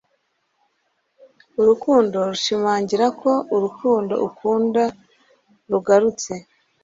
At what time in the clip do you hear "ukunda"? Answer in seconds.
4.27-4.83